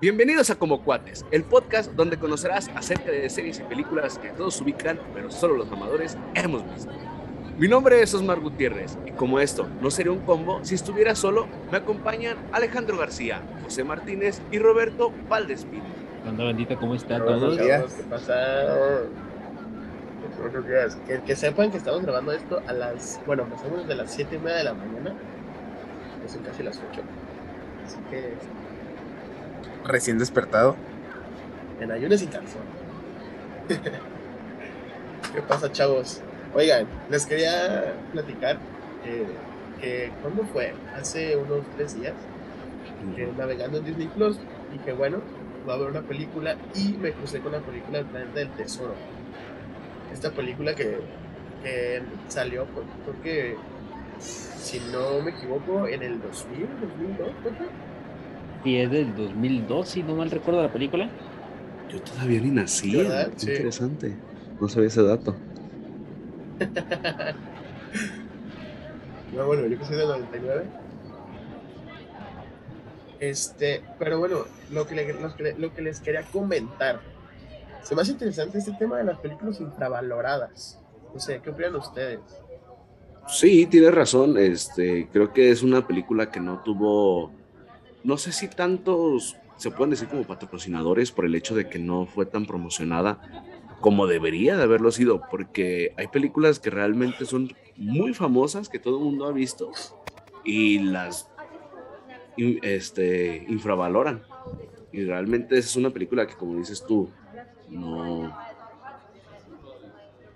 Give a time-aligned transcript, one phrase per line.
[0.00, 4.58] Bienvenidos a Como Cuates, el podcast donde conocerás acerca de series y películas que todos
[4.62, 6.90] ubican, pero solo los mamadores hemos visto.
[7.58, 11.46] Mi nombre es Osmar Gutiérrez y como esto no sería un combo, si estuviera solo,
[11.70, 15.82] me acompañan Alejandro García, José Martínez y Roberto Valdespín.
[16.24, 17.58] Banda bandita, ¿cómo están Buenos todos?
[17.58, 19.02] días, ¿Qué pasa?
[21.06, 23.20] Que, que sepan que estamos grabando esto a las.
[23.26, 25.14] Bueno, empezamos desde las 7 y media de la mañana.
[26.22, 27.02] Ya son casi las 8.
[27.84, 28.34] Así que
[29.84, 30.76] recién despertado.
[31.80, 32.62] en ayunas y calzón.
[35.34, 36.20] ¿Qué pasa, chavos?
[36.54, 38.58] Oigan, les quería platicar
[39.04, 39.26] eh,
[39.80, 42.14] que cuando fue, hace unos tres días,
[43.14, 44.38] que navegando en Disney Plus,
[44.72, 45.20] dije, bueno,
[45.64, 48.94] voy a ver una película y me crucé con la película del planeta del tesoro.
[50.12, 50.98] Esta película que,
[51.62, 53.56] que salió, pues, creo que,
[54.18, 57.64] si no me equivoco, en el 2000, 2002, ¿cuánto?
[58.64, 61.08] Y es del 2002, si no mal recuerdo la película.
[61.90, 63.30] Yo todavía ni nací, ¿Verdad?
[63.32, 63.50] qué Sí.
[63.50, 64.16] interesante.
[64.60, 65.34] No sabía ese dato.
[69.34, 70.64] No, bueno, yo que soy del 99.
[73.20, 74.38] Este, pero bueno,
[74.72, 77.00] lo que, le- lo, que, le- lo que les quería comentar.
[77.82, 80.80] Se me hace interesante este tema de las películas infravaloradas.
[81.14, 82.18] No sé, ¿qué opinan ustedes?
[83.28, 84.36] Sí, tienes razón.
[84.36, 87.30] Este, creo que es una película que no tuvo,
[88.04, 92.06] no sé si tantos se pueden decir como patrocinadores por el hecho de que no
[92.06, 93.20] fue tan promocionada
[93.80, 98.98] como debería de haberlo sido, porque hay películas que realmente son muy famosas que todo
[98.98, 99.70] el mundo ha visto
[100.44, 101.30] y las
[102.62, 104.22] este, infravaloran.
[104.92, 107.08] Y realmente es una película que, como dices tú,
[107.68, 108.36] no.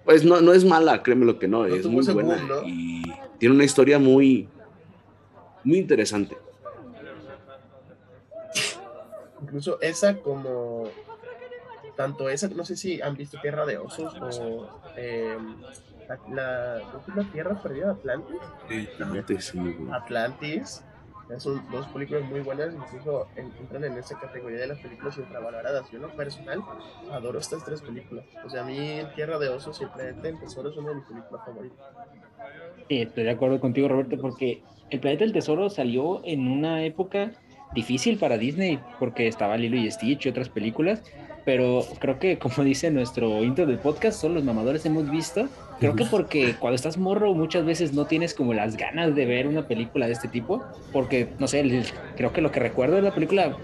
[0.05, 2.69] Pues no, no es mala, créeme lo que no, No es muy buena boom, ¿no?
[2.69, 3.03] y
[3.39, 4.49] tiene una historia muy,
[5.65, 6.37] muy interesante.
[9.54, 10.88] Incluso esa como...
[11.94, 14.69] Tanto esa, no sé si han visto Tierra de Osos o...
[14.97, 15.38] eh,
[16.09, 18.41] la, la, ¿cómo es Tierra Perdida de Atlantis.
[19.00, 19.97] Atlantis, sí, muy buena.
[19.98, 20.84] Atlantis.
[21.38, 25.88] Son dos películas muy buenas, incluso en- entran en esa categoría de las películas infravaloradas.
[25.93, 26.60] Yo, en lo personal,
[27.12, 28.25] adoro estas tres películas.
[28.44, 30.98] O sea, a mí Tierra de Osos y El Planeta del Tesoro son una de
[30.98, 31.78] mis películas favoritas.
[32.88, 37.31] Sí, estoy de acuerdo contigo, Roberto, porque El Planeta del Tesoro salió en una época
[37.75, 41.03] difícil para Disney, porque estaba Lilo y Stitch y otras películas,
[41.45, 45.47] pero creo que, como dice nuestro intro del podcast, son los mamadores hemos visto.
[45.81, 49.47] Creo que porque cuando estás morro muchas veces no tienes como las ganas de ver
[49.49, 50.62] una película de este tipo,
[50.93, 51.85] porque, no sé, el-
[52.17, 53.57] creo que lo que recuerdo es la película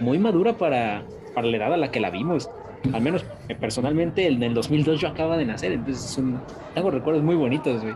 [0.00, 2.50] muy madura para, para la edad a la que la vimos.
[2.92, 6.42] Al menos eh, personalmente en el 2002 yo acaba de nacer, entonces son,
[6.74, 7.94] tengo recuerdos muy bonitos, güey.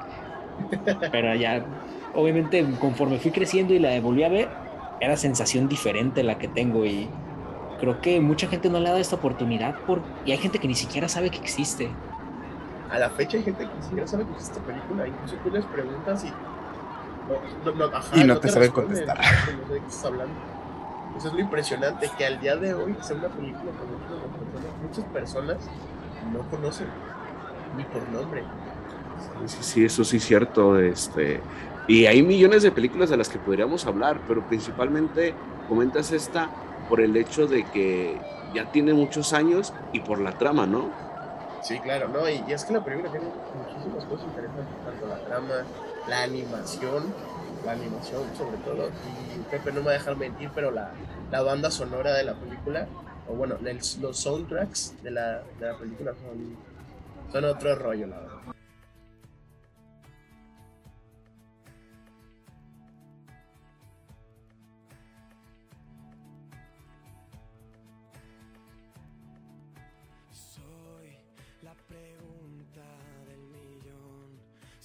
[1.12, 1.64] Pero ya,
[2.14, 4.48] obviamente, conforme fui creciendo y la volví a ver,
[5.00, 7.08] era sensación diferente la que tengo y
[7.80, 10.68] creo que mucha gente no le ha dado esta oportunidad por, y hay gente que
[10.68, 11.90] ni siquiera sabe que existe.
[12.90, 15.06] A la fecha hay gente que ni siquiera sabe que existe esta película.
[15.06, 16.28] Incluso tú les preguntas y.
[16.28, 19.18] No, no, no, ajá, Y no te saben responden, contestar.
[19.18, 20.34] No sé de qué estás hablando.
[21.16, 24.82] Eso es lo impresionante, que al día de hoy sea una película que muchas personas,
[24.82, 25.56] muchas personas
[26.32, 26.86] no conocen
[27.76, 28.44] ni por nombre.
[29.46, 30.78] Sí, sí, eso sí es cierto.
[30.78, 31.40] Este,
[31.86, 35.34] y hay millones de películas de las que podríamos hablar, pero principalmente
[35.66, 36.56] comentas esta
[36.88, 40.98] por el hecho de que ya tiene muchos años y por la trama, ¿no?
[41.60, 42.28] Sí, claro, ¿no?
[42.28, 45.66] Y, es que la película tiene muchísimas cosas interesantes, tanto la trama,
[46.06, 47.16] la animación,
[47.64, 50.92] la animación sobre todo, y Pepe no me va a dejar mentir, pero la,
[51.30, 52.88] la banda sonora de la película,
[53.26, 56.56] o bueno, el- los soundtracks de la, de la película son,
[57.32, 58.35] son otro rollo, la verdad.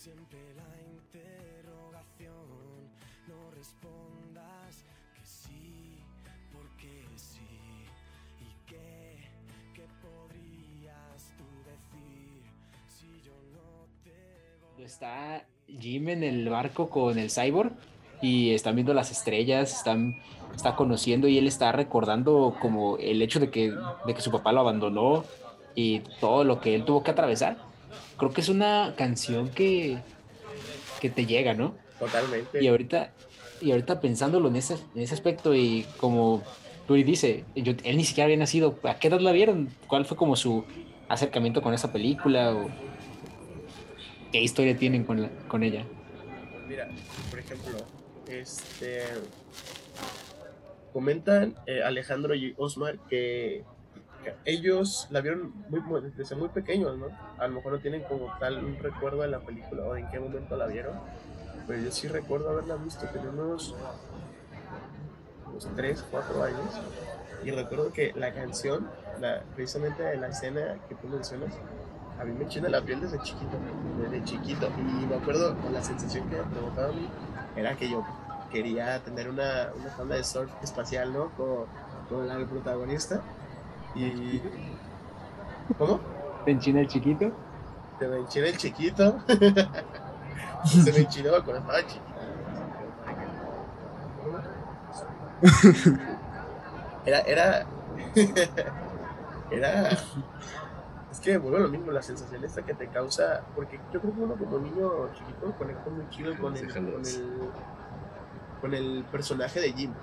[0.02, 0.66] Siempre la
[0.98, 2.34] interrogación.
[3.28, 4.84] No respondas
[5.14, 6.00] que sí,
[6.52, 7.86] porque sí.
[8.40, 12.42] ¿Y qué, podrías tú decir
[12.88, 17.74] si yo no te Está Jim en el barco con el cyborg
[18.24, 20.16] y están viendo las estrellas, están,
[20.56, 23.72] está conociendo y él está recordando como el hecho de que,
[24.08, 25.26] de que su papá lo abandonó
[25.76, 27.71] y todo lo que él tuvo que atravesar.
[28.18, 29.98] Creo que es una canción que,
[31.00, 31.76] que te llega, ¿no?
[32.00, 32.62] Totalmente.
[32.64, 33.12] Y ahorita,
[33.62, 36.44] y ahorita pensándolo en ese, en ese aspecto y como
[36.88, 39.70] Turi dice, yo- él ni siquiera había nacido, ¿a qué edad la vieron?
[39.88, 40.64] ¿Cuál fue como su
[41.10, 42.54] acercamiento con esa película?
[42.56, 42.70] ¿O
[44.32, 45.84] qué historia tienen con, la- con ella?
[46.68, 46.88] Mira,
[47.30, 47.78] por ejemplo,
[48.30, 49.04] este.
[50.94, 53.64] comentan eh, Alejandro y Osmar que
[54.46, 57.08] ellos la vieron muy, muy- desde muy pequeños, ¿no?
[57.38, 60.20] A lo mejor no tienen como tal un recuerdo de la película o en qué
[60.20, 61.02] momento la vieron,
[61.68, 63.76] pero yo sí recuerdo haberla visto, tenía unos,
[65.46, 66.84] unos 3, 4 años,
[67.44, 71.62] y recuerdo que la canción, la, precisamente de la escena que tú mencionas,
[72.18, 73.58] a mí me china la piel desde chiquito,
[73.98, 77.14] desde chiquito, y me acuerdo la sensación que me provocaba a mí,
[77.56, 78.06] era que yo
[78.50, 81.34] quería tener una, una tabla de surf espacial, ¿no?
[81.36, 81.70] Como,
[82.08, 83.22] como la del protagonista.
[83.96, 84.42] Y.
[85.78, 86.00] ¿Cómo?
[86.46, 87.32] ¿Te enchina el chiquito?
[88.00, 89.20] Se me enchina el chiquito.
[90.66, 92.12] Se me enchinó cuando estaba chiquito.
[97.06, 97.66] Era, era.
[99.52, 99.90] Era.
[101.12, 103.42] Es que vuelve a lo mismo, la sensación esta que te causa.
[103.54, 107.50] Porque yo creo que uno como niño chiquito conecta muy chido con el, con el,
[108.62, 109.94] con el personaje de Jim.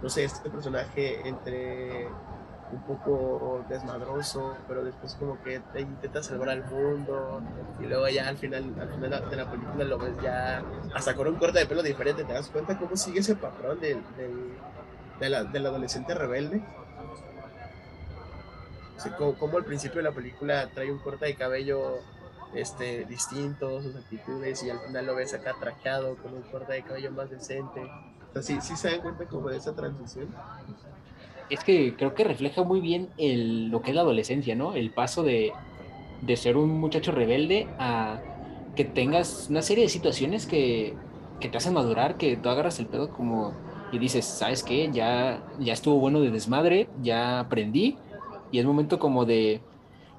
[0.00, 2.08] No sé, este personaje entre
[2.72, 7.42] un poco desmadroso, pero después como que te intenta salvar al mundo
[7.80, 10.62] y luego ya al final, al final de la película lo ves ya
[10.94, 14.02] hasta con un corte de pelo diferente, te das cuenta cómo sigue ese patrón del,
[14.16, 14.52] del,
[15.20, 16.62] de la- del adolescente rebelde.
[18.96, 21.96] O sea, como, como al principio de la película trae un corte de cabello
[22.54, 26.82] este, distinto, sus actitudes, y al final lo ves acá trajeado con un corte de
[26.82, 27.82] cabello más decente.
[27.82, 30.28] O sea, sí, sí se dan cuenta como de esa transición.
[31.52, 34.72] Es que creo que refleja muy bien lo que es la adolescencia, ¿no?
[34.72, 35.52] El paso de,
[36.22, 38.22] de ser un muchacho rebelde a
[38.74, 40.94] que tengas una serie de situaciones que,
[41.40, 43.52] que te hacen madurar, que tú agarras el pedo como
[43.92, 44.90] y dices, ¿sabes qué?
[44.94, 47.98] Ya, ya estuvo bueno de desmadre, ya aprendí
[48.50, 49.60] y es momento como de,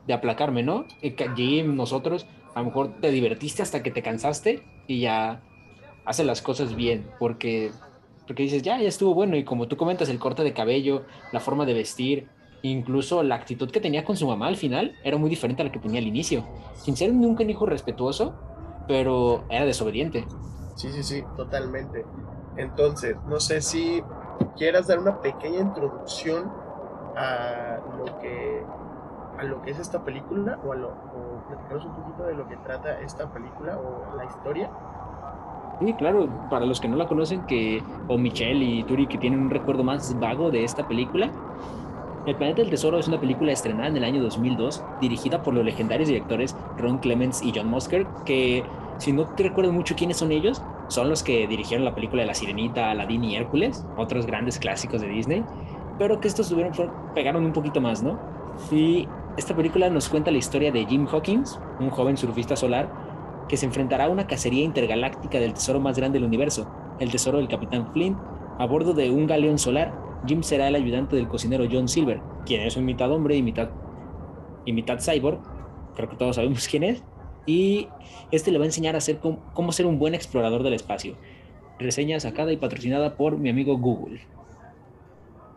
[0.06, 0.86] de aplacarme, ¿no?
[1.02, 5.42] Eh, Jim, nosotros, a lo mejor te divertiste hasta que te cansaste y ya
[6.06, 7.72] haces las cosas bien, porque
[8.28, 9.36] porque dices, ya, ya estuvo bueno.
[9.36, 12.30] Y como tú comentas, el corte de cabello, la forma de vestir,
[12.62, 15.72] incluso la actitud que tenía con su mamá al final, era muy diferente a la
[15.72, 16.46] que tenía al inicio.
[16.76, 18.34] Sin ser nunca un hijo respetuoso,
[18.88, 20.26] pero era desobediente.
[20.76, 22.06] Sí, sí, sí, totalmente.
[22.58, 24.04] Entonces, no sé si
[24.58, 26.52] quieras dar una pequeña introducción
[27.16, 28.64] a lo que
[29.38, 32.48] a lo que es esta película o a lo o platicaros un poquito de lo
[32.48, 34.70] que trata esta película o la historia.
[35.84, 39.42] Sí, claro, para los que no la conocen, que o Michelle y Turi que tienen
[39.42, 41.30] un recuerdo más vago de esta película,
[42.26, 45.66] El Planeta del Tesoro es una película estrenada en el año 2002, dirigida por los
[45.66, 48.64] legendarios directores Ron Clements y John Musker, que
[48.98, 52.28] si no te recuerdas mucho quiénes son ellos, son los que dirigieron la película de
[52.28, 55.44] La Sirenita, Aladdin y Hércules, otros grandes clásicos de Disney,
[56.00, 56.72] pero que estos tuvieron,
[57.14, 58.18] pegaron un poquito más, ¿no?
[58.72, 63.03] Y esta película nos cuenta la historia de Jim Hawkins, un joven surfista solar
[63.48, 67.38] que se enfrentará a una cacería intergaláctica del tesoro más grande del universo, el tesoro
[67.38, 68.18] del Capitán Flint,
[68.58, 69.94] a bordo de un galeón solar.
[70.26, 73.70] Jim será el ayudante del cocinero John Silver, quien es un mitad hombre y mitad,
[74.66, 75.40] y mitad cyborg,
[75.96, 77.04] creo que todos sabemos quién es,
[77.46, 77.90] y
[78.32, 81.16] este le va a enseñar a hacer cómo, cómo ser un buen explorador del espacio.
[81.80, 84.22] Reseña sacada y patrocinada por mi amigo Google.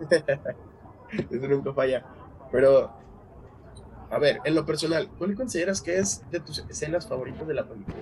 [1.31, 2.05] Eso nunca falla.
[2.51, 2.91] Pero,
[4.11, 7.65] a ver, en lo personal, ¿cuál consideras que es de tus escenas favoritas de la
[7.65, 7.97] película?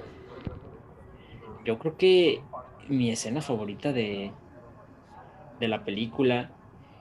[1.64, 2.43] Yo creo que
[2.88, 4.33] mi escena favorita de,
[5.61, 6.50] de la película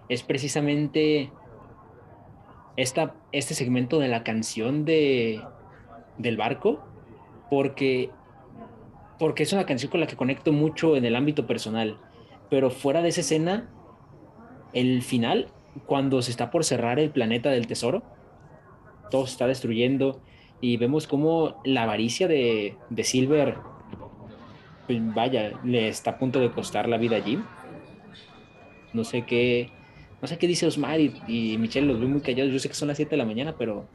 [0.10, 1.32] es precisamente
[2.78, 5.42] esta, este segmento de la canción de,
[6.18, 6.84] del barco,
[7.50, 8.10] porque,
[9.20, 11.98] porque es una canción con la que conecto mucho en el ámbito personal.
[12.50, 13.70] Pero fuera de esa escena,
[14.74, 15.48] el final,
[15.86, 18.04] cuando se está por cerrar el planeta del tesoro,
[19.10, 20.22] todo se está destruyendo
[20.62, 23.58] y vemos como la avaricia de, de Silver
[24.88, 27.44] pues vaya, le está a punto de costar la vida a Jim.
[28.92, 29.72] No sé qué,
[30.22, 32.52] no sé qué dice Osmar y, y Michelle los veo muy callados.
[32.52, 33.86] Yo sé que son las 7 de la mañana, pero.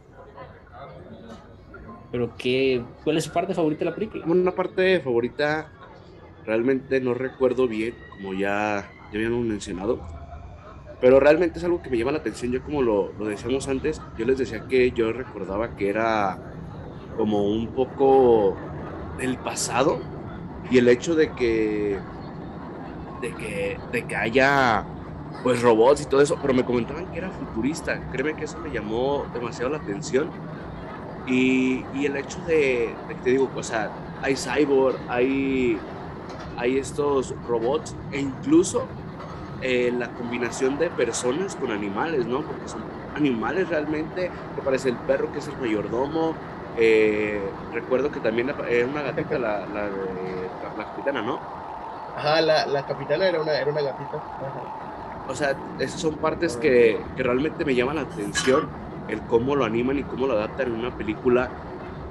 [2.10, 4.24] Pero qué, ¿cuál es su parte favorita de la película?
[4.26, 5.70] Una parte favorita,
[6.46, 10.00] realmente no recuerdo bien, como ya, ya habíamos mencionado,
[11.00, 12.52] pero realmente es algo que me llama la atención.
[12.52, 16.38] Yo como lo, lo decíamos antes, yo les decía que yo recordaba que era
[17.16, 18.56] como un poco
[19.18, 20.00] del pasado
[20.70, 21.98] y el hecho de que
[23.20, 24.84] de que, de que haya
[25.42, 28.00] pues robots y todo eso, pero me comentaban que era futurista.
[28.10, 30.30] Créeme que eso me llamó demasiado la atención.
[31.26, 33.90] Y, y el hecho de, que te digo, o sea,
[34.22, 35.78] hay cyborg, hay,
[36.56, 38.86] hay estos robots e incluso
[39.60, 42.46] eh, la combinación de personas con animales, ¿no?
[42.46, 46.42] Porque son animales realmente, me parece el perro que es el mayordomo.
[46.74, 51.48] eh, recuerdo que también era una gatita la, la, de- la, la capitana, ¿no?
[52.14, 54.22] Ajá, la, la capitana era una, era una gatita.
[54.38, 54.70] Ajá.
[55.26, 58.72] O sea, esas son partes que, que realmente me llaman la atención,
[59.06, 61.54] el cómo lo animan y cómo lo adaptan en una película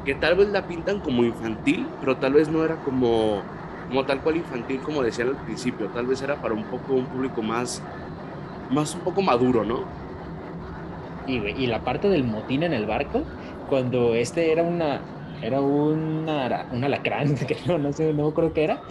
[0.04, 3.54] que tal vez la pintan como infantil, pero tal vez no era como,
[3.88, 7.10] como tal cual infantil como decían al principio, tal vez era para un poco un
[7.10, 7.88] público más,
[8.68, 9.94] más un poco maduro, ¿no?
[11.26, 13.34] Y, y la parte del motín en el barco,
[13.66, 18.64] cuando este era una, era una, un alacrán, que no, no sé, no acuerdo qué
[18.64, 18.86] era.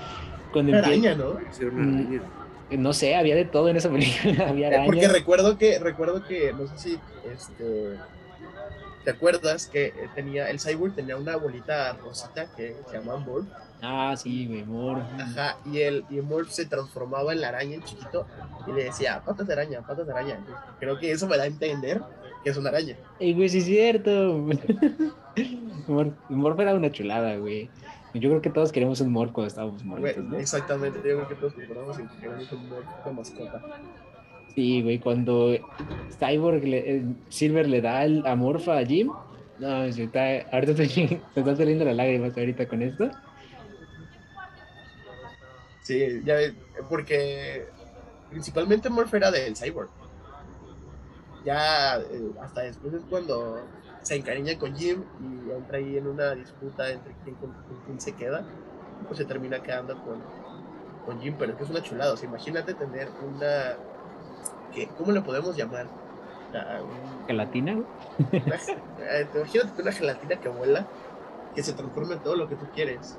[0.51, 1.41] Cuando araña, ¿no?
[1.59, 2.33] Era una Mm, araña.
[2.71, 6.53] no sé, había de todo en esa película, había Eh, Porque recuerdo que, recuerdo que,
[6.53, 8.03] no sé si, este,
[9.07, 13.47] ¿te acuerdas que eh, tenía, el Cyborg tenía una bolita rosita que se llamaba Morph?
[13.81, 14.99] Ah, sí, güey, amor.
[15.21, 18.27] Ajá, y el, y Morph se transformaba en la araña en chiquito
[18.67, 20.45] y le decía, patas de araña, patas de araña.
[20.81, 22.03] Creo que eso me da a entender
[22.43, 22.97] que es una araña.
[23.21, 24.11] Ey, güey, sí es cierto.
[25.87, 27.71] Mor- Morph era una chulada, güey.
[28.13, 30.39] Yo creo que todos queremos un Morph cuando estábamos ¿no?
[30.39, 33.63] exactamente, yo creo que todos queremos un Morph de mascota.
[34.57, 35.55] Sí, güey, cuando
[36.19, 39.13] Cyborg, le- eh, Silver le da el a Morph a Jim.
[39.59, 40.21] No, se está,
[40.51, 43.11] ahorita estoy- me están saliendo las lágrimas ahorita con esto.
[45.83, 46.37] Sí, ya
[46.89, 47.67] porque
[48.31, 49.91] principalmente Morph era del Cyborg.
[51.45, 53.61] Ya eh, hasta después es cuando
[54.03, 58.01] se encariña con Jim y entra ahí en una disputa entre quién, con, con quién
[58.01, 58.43] se queda.
[59.07, 60.21] Pues se termina quedando con,
[61.05, 62.15] con Jim, pero es que es una chulada.
[62.15, 63.77] O sea, imagínate tener una.
[64.77, 65.87] ¿Qué, ¿Cómo le podemos llamar?
[66.55, 67.73] Ah, un- Gelatina,
[68.33, 70.87] eh, imagínate una gelatina que vuela,
[71.55, 73.19] que se transforma en todo lo que tú quieres.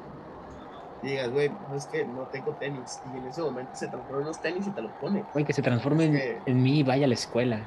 [1.04, 3.00] Y digas, güey, no es que no tengo tenis.
[3.14, 5.24] Y en ese momento se transforma en unos tenis y te los pone.
[5.34, 7.62] Güey, que se transforme en, mí y vaya a la escuela.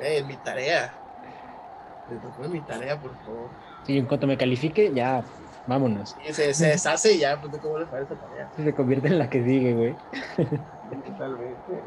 [0.00, 0.92] Eh, en mi tarea.
[2.08, 3.48] Se transforma en mi tarea, por favor.
[3.84, 5.24] Sí, en cuanto me califique, ya,
[5.66, 6.16] vámonos.
[6.28, 8.50] Y se, se deshace y ya, pues cómo le parece esa tarea.
[8.56, 9.94] Se convierte en la que sigue, güey.
[10.36, 11.82] Totalmente.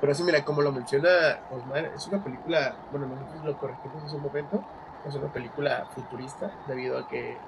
[0.00, 4.16] Pero eso, mira, como lo menciona Osmar, es una película, bueno, nosotros lo corregimos hace
[4.16, 4.62] un momento,
[5.06, 7.38] es una película futurista, debido a que,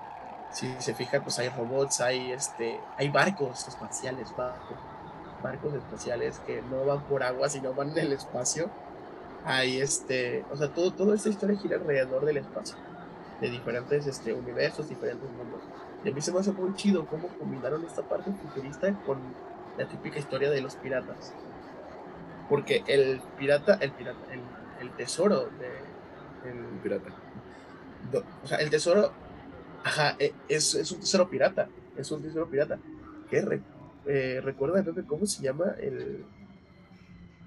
[0.51, 4.79] si se fijan, pues hay robots, hay, este, hay barcos espaciales, barcos,
[5.43, 8.71] barcos espaciales que no van por agua, sino van en el espacio.
[9.45, 12.77] Hay, este, o sea, todo, toda esta historia gira alrededor del espacio,
[13.41, 15.61] de diferentes este, universos, diferentes mundos.
[16.05, 19.19] Y a mí se me hace muy chido cómo combinaron esta parte futurista con
[19.77, 21.35] la típica historia de los piratas.
[22.49, 24.41] Porque el pirata, el pirata, el,
[24.87, 26.49] el tesoro de.
[26.51, 27.11] el- Pirata.
[28.13, 29.13] do- o sea, el tesoro.
[29.85, 31.69] Ajá, e- es, es un tesoro pirata.
[31.97, 32.79] Es un tesoro pirata.
[33.31, 33.61] Que re-
[34.07, 36.25] eh, recuerda, creo que cómo se llama el.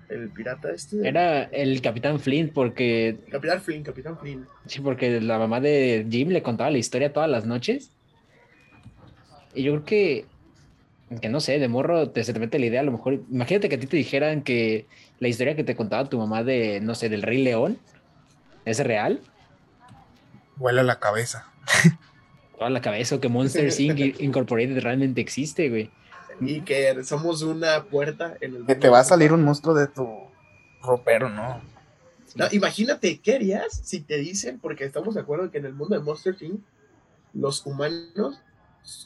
[0.09, 1.07] El pirata este.
[1.07, 4.45] Era el Capitán Flint porque Capitán Flynn, Capitán Flynn.
[4.65, 7.91] Sí, porque la mamá de Jim le contaba la historia todas las noches.
[9.55, 10.25] Y yo creo que,
[11.19, 13.67] que no sé, de morro te, se te mete la idea, a lo mejor, imagínate
[13.67, 14.85] que a ti te dijeran que
[15.19, 17.79] la historia que te contaba tu mamá de, no sé, del Rey León,
[18.65, 19.19] ¿es real?
[20.55, 21.47] Vuela la cabeza.
[22.57, 24.21] Toda la cabeza, o que Monster Inc.
[24.21, 25.89] Incorporated realmente existe, güey.
[26.39, 29.87] Y que somos una puerta en el Que te va a salir un monstruo de
[29.87, 30.07] tu
[30.81, 31.61] ropero, ¿no?
[32.35, 35.97] No, imagínate, ¿qué harías si te dicen, porque estamos de acuerdo que en el mundo
[35.97, 36.61] de Monster Inc.
[37.33, 38.39] los humanos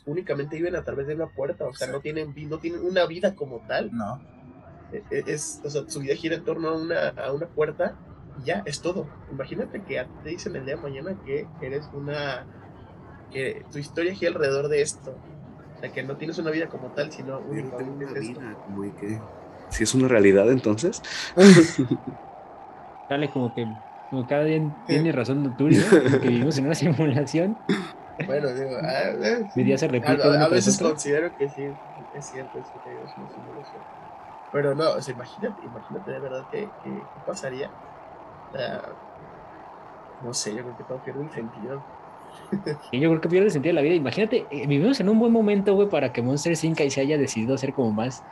[0.06, 3.36] únicamente viven a través de una puerta, o sea, no tienen, no tienen una vida
[3.36, 3.92] como tal.
[3.94, 4.22] No.
[4.92, 7.96] E- e- Es, o sea, su vida gira en torno a una, a una puerta
[8.42, 9.08] y ya, es todo.
[9.32, 12.46] Imagínate que a ti te dicen el día de mañana que eres una...
[13.32, 15.16] que tu historia gira alrededor de esto.
[15.76, 18.20] O sea, que no tienes una vida como tal, sino Yo no tengo únicamente una
[18.20, 18.40] es esto.
[18.40, 19.20] vida, como que-
[19.70, 21.02] Si es una realidad, entonces.
[23.10, 23.68] Dale, como que
[24.10, 26.20] como cada día tiene razón Turi, ¿no?
[26.22, 27.58] Que vivimos en una simulación.
[28.24, 31.50] Bueno, digo, ah, eh, Mi día se A, replica a- a tras veces considero que
[31.50, 31.64] sí,
[32.14, 33.84] es cierto, es que es una simulación.
[34.52, 37.76] Pero no, o sea, imagínate, imagínate de verdad que, que- qué pasaría.
[40.20, 41.86] No sé, yo creo que todo pierde el sentido.
[42.92, 43.96] Y yo creo que pierde el sentido de la vida.
[43.96, 46.80] Imagínate, eh, vivimos en un buen momento, güey, para que Monster Inc.
[46.90, 48.26] se haya decidido hacer como más,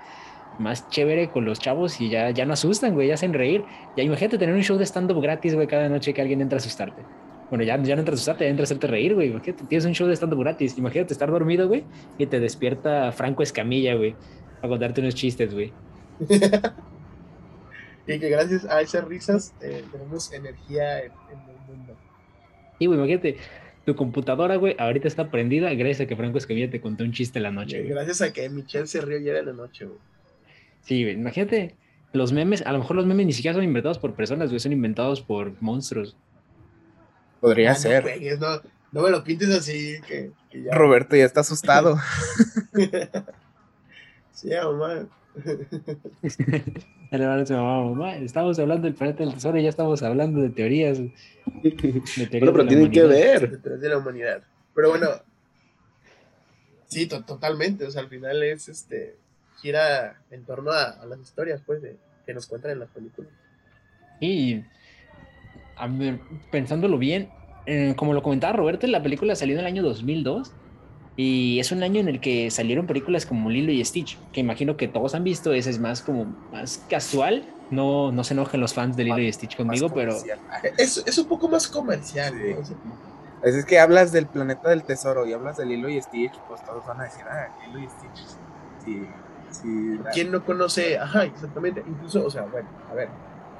[0.58, 3.68] más chévere con los chavos y ya, ya no asustan, güey, ya hacen reír.
[3.96, 6.60] Ya imagínate tener un show de stand-up gratis, güey, cada noche que alguien entra a
[6.62, 7.08] asustarte.
[7.50, 9.30] Bueno, ya, ya no entra a asustarte, ya entra a hacerte reír, güey.
[9.30, 10.78] Imagínate, tienes un show de stand-up gratis.
[10.78, 11.84] Imagínate estar dormido, güey,
[12.18, 14.16] y te despierta Franco Escamilla, güey,
[14.62, 15.72] a contarte unos chistes, güey.
[18.06, 21.96] Y que gracias a esas risas eh, tenemos energía en, en el mundo.
[22.78, 23.38] Y, güey, imagínate,
[23.86, 27.40] tu computadora, güey, ahorita está prendida gracias a que Franco Escamilla te contó un chiste
[27.40, 27.90] en la noche, güey.
[27.90, 30.00] Gracias a que Michelle se rió ya de la noche, güey.
[30.82, 31.76] Sí, güey, imagínate,
[32.12, 34.74] los memes, a lo mejor los memes ni siquiera son inventados por personas, güey, son
[34.74, 36.18] inventados por monstruos.
[37.44, 38.04] Podría Ah, no ser.
[38.04, 38.62] juegues, no,
[38.94, 40.74] no me lo pintes así, que, que ya.
[40.74, 41.98] Roberto ya está asustado.
[44.34, 45.08] Sí, mamá.
[47.12, 50.98] De estamos hablando del planeta del tesoro y ya estamos hablando de teorías.
[51.00, 51.12] de
[51.72, 53.60] teorías Bueno, de pero la tienen que ver.
[53.62, 54.42] de la humanidad.
[54.74, 55.08] Pero bueno,
[56.88, 57.86] sí, to- totalmente.
[57.86, 59.16] O sea, al final es este
[59.62, 61.96] gira en torno a, a las historias, pues, de,
[62.26, 63.32] que nos cuentan en las películas.
[64.20, 64.64] Y
[65.90, 66.20] ver,
[66.52, 67.30] pensándolo bien,
[67.66, 70.52] eh, como lo comentaba Roberto, la película salió en el año 2002
[71.16, 74.78] y es un año en el que salieron películas como Lilo y Stitch, que imagino
[74.78, 77.46] que todos han visto, ese es más como más casual.
[77.70, 80.16] No, no se enojen los fans de Lilo y Stitch conmigo, Más pero.
[80.78, 82.34] Es, es un poco más comercial.
[82.34, 82.54] Sí.
[82.54, 82.60] ¿no?
[82.60, 82.78] O sea,
[83.42, 86.64] Pues es que hablas del planeta del tesoro y hablas de Lilo y Stitch, pues
[86.66, 88.28] todos van a decir, ah, Lilo y Stitch.
[88.84, 89.08] Sí,
[89.52, 90.00] sí.
[90.14, 90.98] ¿Quién no conoce?
[90.98, 91.84] Ajá, exactamente.
[91.88, 93.10] Incluso, o sea, bueno, a ver,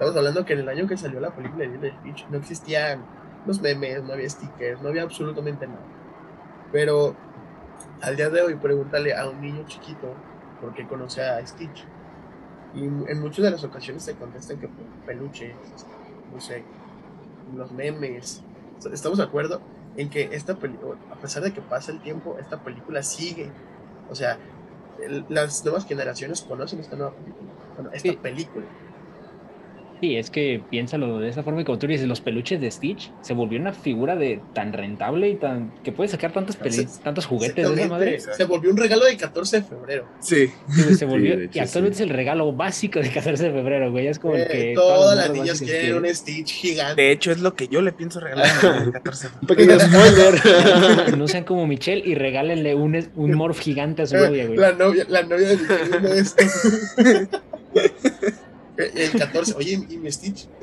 [0.10, 1.94] estamos hablando que en el año que salió la película de Lilo
[2.30, 3.04] no existían
[3.46, 5.82] los memes, no había stickers, no había absolutamente nada.
[6.72, 7.16] Pero
[8.02, 10.14] al día de hoy, pregúntale a un niño chiquito
[10.62, 11.86] por qué conoce a Stitch.
[12.74, 15.54] Y en muchas de las ocasiones te contestan que por peluches,
[16.34, 16.64] no sé,
[17.56, 18.44] los memes.
[18.92, 19.62] Estamos de acuerdo
[19.96, 23.52] en que esta película, a pesar de que pasa el tiempo, esta película sigue.
[24.10, 24.38] O sea,
[25.02, 27.52] el- las nuevas generaciones conocen esta nueva película.
[27.76, 28.18] Bueno, esta Sí.
[28.18, 28.66] película.
[30.04, 33.10] Sí, es que piénsalo de esa forma y como tú dices, los peluches de Stitch
[33.22, 37.02] se volvió una figura de tan rentable y tan que puede sacar tantos, peli- Se-
[37.02, 38.20] tantos juguetes de esa madre.
[38.20, 40.06] Se volvió un regalo del 14 de febrero.
[40.20, 40.48] Sí.
[40.70, 42.04] Sí, se volvió, de hecho, y actualmente sí.
[42.04, 44.08] es el regalo básico de 14 de febrero, güey.
[44.08, 47.02] Es como el Eh, que todas las niñas quieren un Stitch gigante.
[47.02, 48.48] De hecho, es lo que yo le pienso regalar
[48.86, 51.18] el 14 de Un pequeño spoiler.
[51.18, 54.58] No sean como Michelle y regálenle un, un morph gigante a su Eh, novia, güey.
[54.60, 56.36] la novia, la novia de mi primo es-
[58.78, 60.48] El 14, oye, ¿y mi Stitch?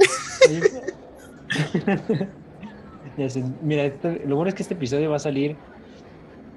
[3.17, 5.57] Ya sé, Mira, esto- lo bueno es que este episodio va a salir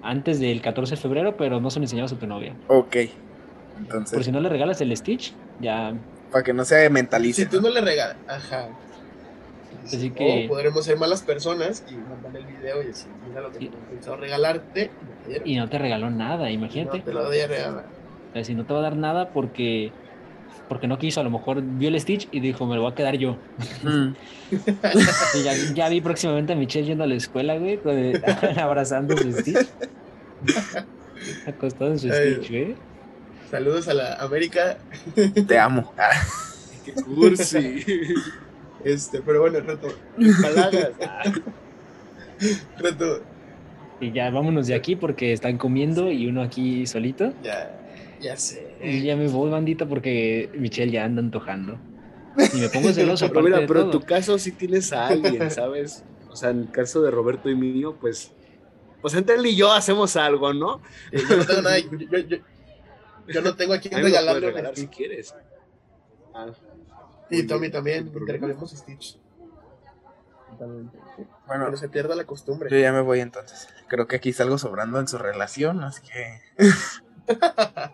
[0.01, 2.55] antes del 14 de febrero, pero no son enseñados a tu novia.
[2.67, 2.91] Ok.
[2.91, 5.93] Por Entonces, si no le regalas el Stitch, ya.
[6.31, 7.43] para que no se mentalice.
[7.43, 8.67] Si tú no le regalas, ajá.
[9.85, 13.51] Así que- O podremos ser malas personas y mandar el video y decir, mira lo
[13.51, 13.67] que Sí.
[13.69, 14.91] tengo pensado regalarte.
[15.45, 16.99] y no te regaló nada, Y imagínate.
[16.99, 17.85] No te lo doy a regalar.
[18.29, 19.91] O sea, si no te va a dar nada porque.
[20.73, 22.95] Porque no quiso, a lo mejor vio el Stitch y dijo, me lo voy a
[22.95, 23.37] quedar yo.
[23.83, 24.15] Mm.
[25.35, 28.23] Y ya, ya vi próximamente a Michelle yendo a la escuela, güey, con el-
[28.59, 29.67] abrazando su Stitch.
[31.47, 32.33] Acostado en su Ay.
[32.35, 32.75] Stitch, güey.
[33.51, 34.77] Saludos a la América.
[35.47, 35.93] Te amo.
[36.83, 37.83] Qué cursi.
[38.83, 39.89] Este, pero bueno, Reto.
[40.41, 40.89] Palagas.
[42.79, 43.21] Reto,
[44.01, 47.31] Y ya vámonos de aquí porque están comiendo y uno aquí solito.
[47.43, 47.71] ya,
[48.23, 48.75] ya sé.
[48.81, 51.77] Y ya me voy, bandita, porque Michelle ya anda antojando.
[52.53, 53.27] Y me pongo celoso.
[53.29, 56.03] Pero mira, pero en tu caso sí tienes a alguien, ¿sabes?
[56.29, 58.31] O sea, en el caso de Roberto y mío, pues.
[59.01, 60.81] Pues entre él y yo hacemos algo, ¿no?
[61.11, 61.77] Eh, yo no tengo nada.
[61.79, 62.37] Yo, yo, yo,
[63.27, 65.35] yo no tengo a quien regalarle regalar si quieres.
[66.33, 66.47] Ah,
[67.29, 68.11] Y Tommy también.
[68.15, 69.17] Intercambiamos Stitch.
[70.49, 70.97] Totalmente.
[71.17, 72.69] Que Bueno, no se pierda la costumbre.
[72.71, 73.67] yo ya me voy entonces.
[73.89, 76.39] Creo que aquí salgo sobrando en su relación, así que.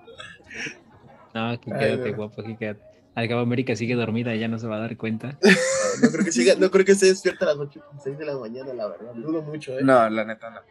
[1.34, 2.18] No, aquí Ay, quédate, no.
[2.18, 2.82] guapo, aquí quédate.
[3.16, 5.38] Al cabo América sigue dormida y ya no se va a dar cuenta.
[6.02, 8.38] No creo que siga, no creo que esté despierta a las 8 6 de la
[8.38, 9.12] mañana, la verdad.
[9.16, 9.82] Dudo mucho, eh.
[9.84, 10.62] No, la neta no.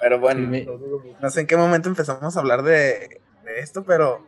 [0.00, 0.64] Pero bueno, Sí, me-
[1.20, 4.24] no sé en qué momento empezamos a hablar de, de esto, pero.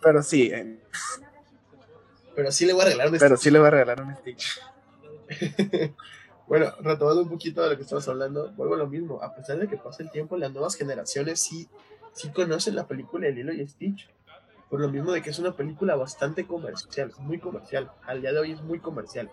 [0.00, 0.78] Pero sí, eh,
[2.36, 3.44] Pero sí le voy a regalar un pero Stitch.
[3.44, 4.60] sí le voy a regalar un Stitch.
[6.46, 9.20] Bueno, retomando un poquito de lo que estamos hablando, vuelvo a lo mismo.
[9.22, 11.66] A pesar de que pasa el tiempo, las nuevas generaciones sí,
[12.14, 14.08] sí conocen la película de Lilo y Stitch.
[14.70, 17.90] Por lo mismo de que es una película bastante comercial, muy comercial.
[18.06, 19.30] Al día de hoy es muy comercial.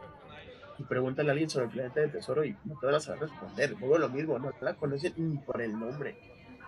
[0.78, 3.22] Y pregúntale a alguien sobre el planeta del tesoro y no te van a saber
[3.22, 3.76] responder.
[3.82, 6.16] A lo mismo, no la conocen ni por el nombre.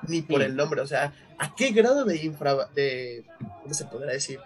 [0.08, 0.46] Ni por Sí.
[0.46, 0.82] el nombre.
[0.82, 2.66] O sea, ¿a qué grado de infra...
[2.74, 3.26] de...
[3.62, 4.40] ¿Cómo se podrá decir?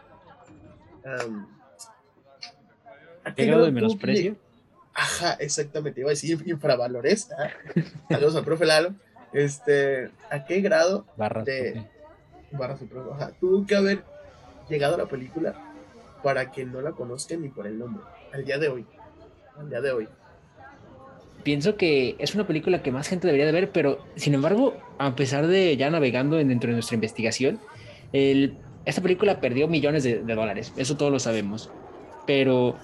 [3.23, 4.35] ¿a ¿Qué grado de menosprecio?
[4.93, 6.01] Ajá, exactamente.
[6.01, 7.31] Iba a decir infravalores.
[7.31, 7.49] ¿ah?
[8.09, 8.95] Saludos al profe Lalo.
[9.37, 11.45] Este, ¿a qué grado Barras.
[11.45, 11.85] de-
[12.53, 12.75] barra?
[13.13, 14.03] Ajá, tuvo que haber
[14.67, 15.53] llegado a la película
[16.23, 18.01] para que no la conozcan ni por el nombre?
[18.33, 18.85] Al día de hoy.
[19.59, 20.07] Al día de hoy.
[21.43, 25.15] Pienso que es una película que más gente debería de ver, pero sin embargo, a
[25.15, 27.59] pesar de ya navegando en- dentro de nuestra investigación,
[28.13, 31.69] el- esta película perdió millones de, de dólares, eso todos lo sabemos.
[32.25, 32.75] Pero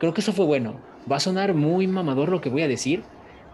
[0.00, 0.80] creo que eso fue bueno.
[1.10, 3.04] Va a sonar muy mamador lo que voy a decir,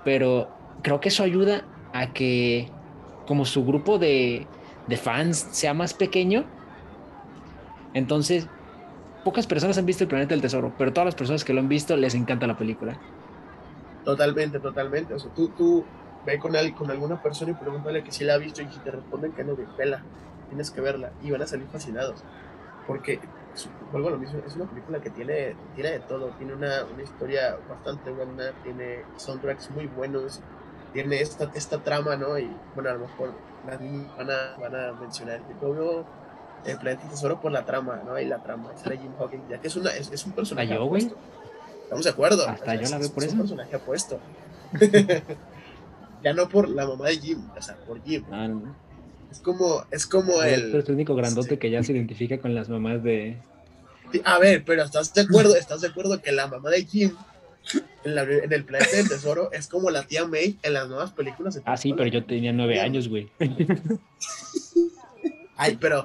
[0.05, 0.48] pero
[0.83, 2.76] creo que eso ayuda a que
[3.24, 4.53] como su grupo de,
[4.87, 6.53] de fans sea más pequeño.
[7.92, 8.50] Entonces,
[9.22, 11.68] pocas personas han visto el planeta del tesoro, pero todas las personas que lo han
[11.68, 13.03] visto les encanta la película.
[14.03, 15.14] Totalmente, totalmente.
[15.14, 18.35] O sea, tú, tú ve con, al- con alguna persona y pregúntale que si la
[18.35, 20.09] ha visto y si te responden que no, pela.
[20.48, 22.26] Tienes que verla y van a salir fascinados.
[22.87, 23.33] porque
[23.81, 27.57] vuelvo lo mismo, es una película que tiene, tiene de todo, tiene una, una historia
[27.66, 30.44] bastante buena, tiene soundtracks muy buenos,
[30.92, 32.38] tiene esta, esta trama, ¿no?
[32.38, 33.33] Y bueno, a lo mejor
[33.66, 36.05] las niñas van a, van a mencionar que veo
[36.64, 38.18] el planeta del tesoro por la trama, ¿no?
[38.18, 40.85] Y la trama, sale Jim Hawkins, ya que es, una, es, es un personaje yo,
[40.87, 41.11] güey?
[41.83, 42.48] Estamos de acuerdo.
[42.48, 43.35] Hasta yo la es- veo por es eso.
[43.35, 44.20] un personaje apuesto.
[46.22, 48.24] ya no por la mamá de Jim, o sea, por Jim.
[48.31, 48.74] Ah, no.
[49.31, 50.74] Es como, es como el...
[50.74, 51.57] es el único grandote sí.
[51.57, 53.38] que ya se identifica con las mamás de.
[54.24, 55.55] A ver, pero ¿estás de acuerdo?
[55.55, 57.14] ¿Estás de acuerdo que la mamá de Jim
[58.05, 61.12] en, la- en el planeta del tesoro es como la tía May en las nuevas
[61.12, 61.61] películas?
[61.64, 63.29] Ah, sí, pero yo tenía nueve años, güey.
[65.62, 66.03] Ay, pero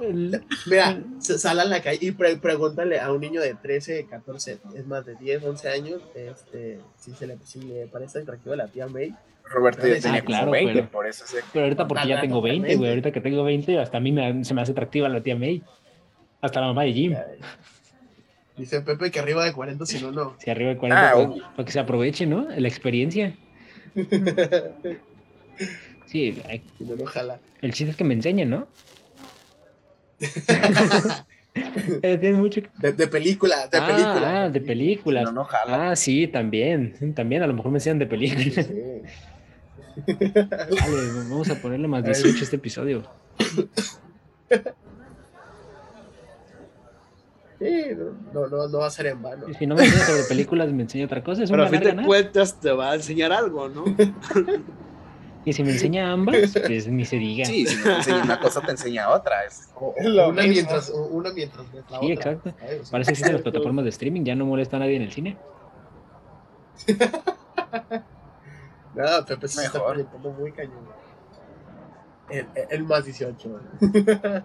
[0.66, 4.58] mira, se- sal a la calle y pre- pregúntale a un niño de 13, 14,
[4.74, 8.66] es más de 10, 11 años, este, si, se le, si le parece atractiva la
[8.68, 9.14] tía May.
[9.44, 11.38] Roberto ya Ah, tenía claro, como 20, pero- por eso sé.
[11.54, 12.90] Pero ahorita porque ya tengo 20, güey.
[12.90, 15.62] Ahorita que tengo 20, hasta a mí me- se me hace atractiva la tía May.
[16.42, 17.14] Hasta la mamá de Jim.
[17.16, 17.38] Ay.
[18.56, 20.36] Dice Pepe que arriba de 40, si no, no.
[20.40, 21.42] Si arriba de 40, Ah, pues, obvio.
[21.56, 22.48] para que se aproveche, ¿no?
[22.56, 23.34] La experiencia.
[26.06, 27.40] Sí, hay- no, no jala.
[27.62, 28.68] el chiste es que me enseñen, ¿no?
[32.02, 34.42] Tiene mucho que- De, de película, de ah, película.
[34.44, 35.24] ah, de películas.
[35.24, 35.90] No, no jala.
[35.90, 37.14] Ah, sí, también.
[37.14, 38.66] También, a lo mejor me enseñan de películas.
[38.66, 38.72] Sí.
[40.06, 43.02] Dale, vamos a ponerle más 18 a este episodio.
[47.58, 47.86] Sí,
[48.34, 49.48] no, no, no va a ser en vano.
[49.48, 51.42] Y si no me enseñan sobre películas, me enseña otra cosa.
[51.44, 53.84] Es Pero a fin de cuentas te va a enseñar algo, ¿no?
[55.46, 57.44] Y si me enseña ambas, pues ni se diga.
[57.44, 59.44] Sí, si no te enseña una cosa, te enseña otra.
[59.44, 59.94] Es, O-
[60.28, 62.32] una, mientras, o una mientras ves la Sí, otra.
[62.32, 62.54] exacto.
[62.58, 62.90] ¿sabes?
[62.90, 65.36] Parece que las plataformas de streaming, ya no molesta a nadie en el cine.
[68.94, 70.06] No, Pepe se está Mejor.
[70.38, 70.88] muy cañón.
[72.30, 73.60] El, el- el más 18.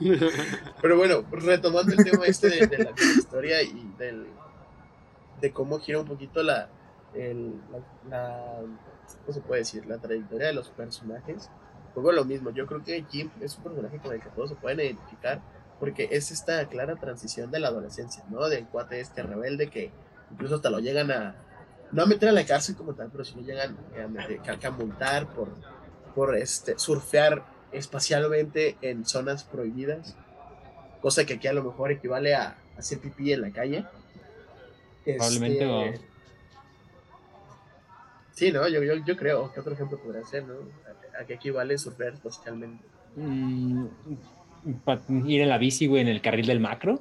[0.82, 4.26] Pero bueno, retomando el tema este de, de la, historia y del,
[5.40, 6.68] de cómo gira un poquito la,
[7.14, 8.60] el, la, la-
[9.24, 9.86] ¿cómo se puede decir?
[9.86, 11.50] La trayectoria de los personajes.
[11.94, 14.56] Luego lo mismo, yo creo que Jim es un personaje con el que todos se
[14.56, 15.40] pueden identificar
[15.80, 18.48] porque es esta clara transición de la adolescencia, ¿no?
[18.48, 19.90] Del cuate este rebelde que
[20.30, 21.34] incluso hasta lo llegan a,
[21.92, 24.70] no a meter a la cárcel como tal, pero sí lo llegan a, meter, a
[24.70, 25.48] multar por,
[26.14, 30.16] por este, surfear espacialmente en zonas prohibidas,
[31.00, 33.84] cosa que aquí a lo mejor equivale a hacer pipí en la calle.
[35.04, 35.66] Probablemente, Este,
[36.04, 36.08] o-
[38.34, 38.68] Sí, ¿no?
[38.68, 40.54] Yo, yo, yo creo que otro ejemplo podría ser, ¿no?
[41.18, 42.84] A, a que equivale surfear espacialmente.
[43.16, 43.86] Mm,
[45.26, 47.00] ir en la bici, güey, en el carril del macro.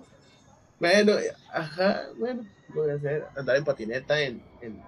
[0.80, 1.14] Bueno,
[1.54, 4.82] ajá, bueno, podría ser andar en patineta en, en,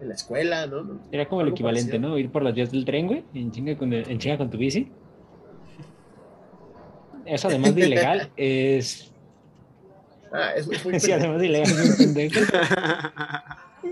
[0.00, 1.00] en la escuela, ¿no?
[1.12, 2.08] Era como el equivalente, parecido.
[2.08, 2.18] ¿no?
[2.18, 4.58] Ir por las vías del tren, güey, en chinga con, el- en chinga con tu
[4.58, 4.90] bici.
[7.34, 9.10] Eso además de ilegal es...
[10.32, 12.40] Ah, es, es muy Sí, además de ilegal es pendejo.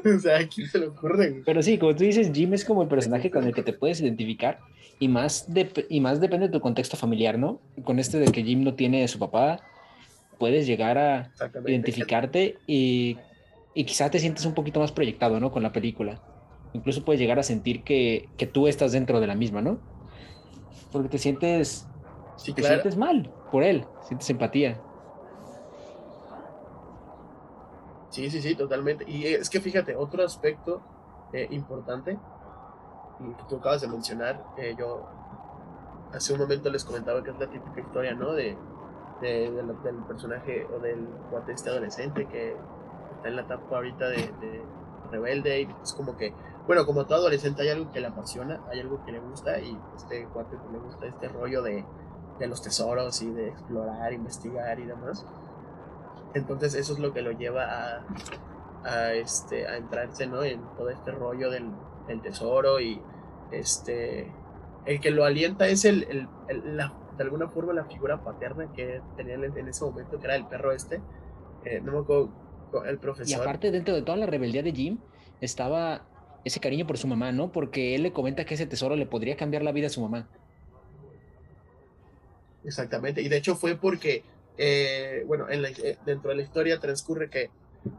[0.05, 1.43] O sea, ¿a quién se le ocurre?
[1.45, 4.01] Pero sí, como tú dices, Jim es como el personaje con el que te puedes
[4.01, 4.59] identificar
[4.99, 5.49] y más,
[5.89, 7.61] y más depende de tu contexto familiar, ¿no?
[7.83, 9.61] Con este de que Jim no tiene a su papá,
[10.39, 11.33] puedes llegar a
[11.67, 13.17] identificarte y,
[13.75, 15.51] y quizá te sientes un poquito más proyectado, ¿no?
[15.51, 16.21] Con la película.
[16.73, 19.79] Incluso puedes llegar a sentir que, que tú estás dentro de la misma, ¿no?
[20.93, 21.87] Porque te sientes,
[22.37, 22.77] Sí, te claro.
[22.77, 24.81] sientes mal por él, sientes empatía.
[28.11, 29.05] Sí, sí, sí, totalmente.
[29.09, 30.81] Y es que fíjate, otro aspecto
[31.33, 32.19] eh, importante
[33.19, 35.07] que tú acabas de mencionar, eh, yo
[36.13, 38.33] hace un momento les comentaba que es la típica historia, ¿no?
[38.33, 38.57] De,
[39.21, 42.55] de- de la- del personaje o del cuate este adolescente que
[43.17, 44.63] está en la etapa ahorita de, de
[45.11, 46.33] rebelde y es como que,
[46.67, 49.77] bueno, como todo adolescente hay algo que le apasiona, hay algo que le gusta y
[49.97, 51.85] este cuate pues, le gusta este rollo de,
[52.39, 55.25] de los tesoros y de explorar, investigar y demás.
[56.35, 58.05] Entonces eso es lo que lo lleva a,
[58.85, 60.43] a, este, a entrarse ¿no?
[60.45, 61.71] en todo este rollo del,
[62.09, 63.01] del tesoro y
[63.53, 64.31] este
[64.85, 68.71] el que lo alienta es el, el- el- la- de alguna forma la figura paterna
[68.75, 71.01] que tenía en, ese momento, que era el perro este.
[71.65, 72.31] eh, no me acuerdo,
[72.85, 73.41] el Y profesor.
[73.41, 74.99] aparte, dentro de toda la rebeldía de Jim,
[75.41, 76.03] estaba
[76.45, 77.51] ese cariño por su mamá, ¿no?
[77.51, 80.29] Porque él le comenta que ese tesoro le podría cambiar la vida a su mamá.
[82.67, 84.25] Exactamente, y de hecho fue porque,
[84.59, 87.51] eh, bueno, en la- eh, dentro de la historia transcurre que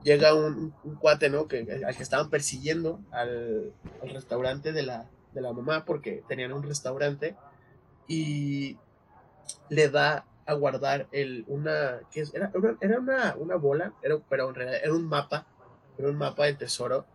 [0.03, 1.47] llega un, un cuate, ¿no?
[1.47, 6.51] Que, al que estaban persiguiendo al, al restaurante de la, de la mamá, porque tenían
[6.53, 7.35] un restaurante,
[8.07, 8.77] y
[9.69, 12.51] le da a guardar el, una, que era,
[12.81, 15.47] era una, una bola, era, pero en realidad era un mapa,
[15.97, 17.05] era un mapa del tesoro,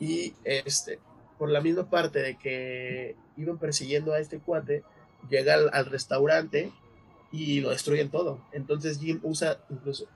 [0.00, 1.00] y este,
[1.38, 4.84] por la misma parte de que iban persiguiendo a este cuate,
[5.28, 6.72] llega al, al restaurante
[7.30, 8.40] y lo destruyen todo.
[8.52, 10.06] Entonces Jim usa incluso,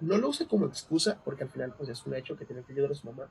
[0.00, 2.72] no lo usa como excusa, porque al final pues es un hecho que tiene que
[2.72, 3.28] ayudar a su mamá,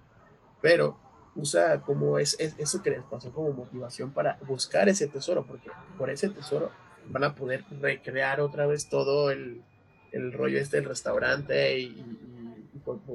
[0.62, 0.98] pero
[1.36, 5.70] usa como es, es- eso que les pasó como motivación para buscar ese tesoro, porque
[5.98, 6.72] por ese tesoro
[7.08, 9.64] van a poder recrear otra vez todo el,
[10.12, 12.06] el rollo este del restaurante y,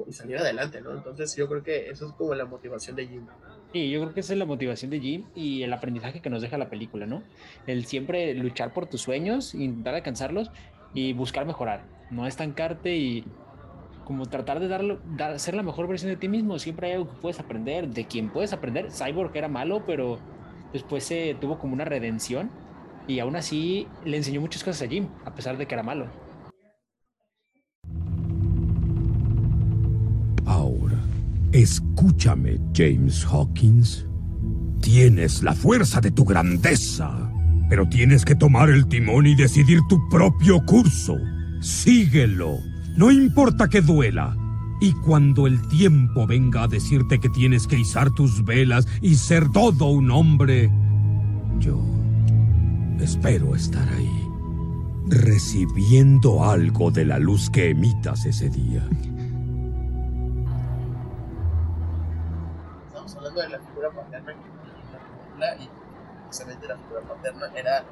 [0.07, 0.91] y salir adelante, ¿no?
[0.93, 3.25] Entonces yo creo que eso es como la motivación de Jim.
[3.73, 6.41] Sí, yo creo que esa es la motivación de Jim y el aprendizaje que nos
[6.41, 7.21] deja la película, ¿no?
[7.67, 10.51] El siempre luchar por tus sueños, intentar alcanzarlos
[10.93, 13.25] y buscar mejorar, no estancarte y
[14.05, 16.57] como tratar de darlo, dar, ser la mejor versión de ti mismo.
[16.59, 18.89] Siempre hay algo que puedes aprender, de quien puedes aprender.
[18.89, 20.17] Cyborg era malo, pero
[20.71, 22.49] después se tuvo como una redención
[23.05, 26.07] y aún así le enseñó muchas cosas a Jim, a pesar de que era malo.
[31.61, 34.05] Escúchame, James Hawkins.
[34.81, 37.31] Tienes la fuerza de tu grandeza,
[37.69, 41.17] pero tienes que tomar el timón y decidir tu propio curso.
[41.59, 42.59] Síguelo,
[42.95, 44.35] no importa que duela.
[44.79, 49.49] Y cuando el tiempo venga a decirte que tienes que izar tus velas y ser
[49.49, 50.71] todo un hombre,
[51.59, 51.81] yo
[53.01, 54.27] espero estar ahí,
[55.07, 58.87] recibiendo algo de la luz que emitas ese día.
[63.41, 65.69] Hablando de la figura paterna que la y
[66.23, 67.83] precisamente la figura paterna era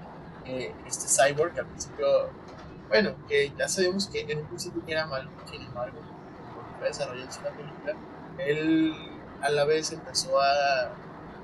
[0.45, 2.29] eh, este cyborg que al principio,
[2.89, 5.97] bueno, que ya sabíamos que en un principio era malo, sin embargo,
[6.81, 7.95] desarrollándose la película,
[8.37, 8.93] él
[9.41, 10.91] a la vez empezó a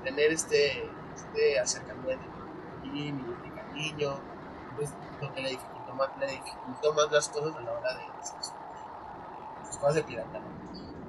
[0.04, 2.24] tener este, este acercamiento
[2.84, 3.12] y
[3.50, 4.20] cariño,
[4.76, 8.04] pues, lo que le dificultó, más, le dificultó más las cosas a la hora de
[8.20, 8.38] hacer
[9.66, 10.40] sus cosas de pirata.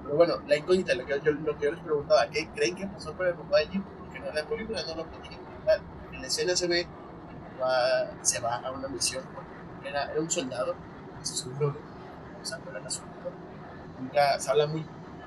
[0.04, 0.10] ¿No?
[0.10, 3.34] Pero bueno, la incógnita, lo que, yo, les preguntaba, ¿qué creen que pasó con el
[3.34, 3.84] papá de Jim?
[4.00, 5.40] Porque en la película no lo platican.
[6.12, 9.24] En la escena se ve que el papá se va a una misión,
[9.84, 10.76] era, era un soldado,
[11.22, 13.32] se subió, o sea, no era soldado.
[14.00, 14.86] Nunca se habla muy,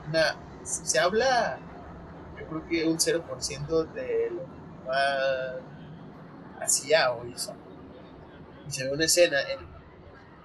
[0.09, 1.59] una, se habla,
[2.39, 4.97] yo creo que un 0% de lo que el papá
[6.61, 7.55] hacía o hizo.
[8.67, 9.61] Y se ve una escena, en,